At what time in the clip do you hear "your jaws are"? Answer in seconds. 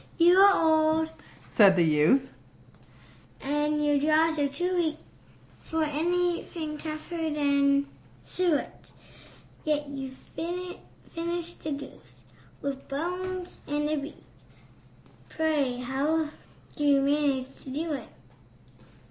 3.85-4.47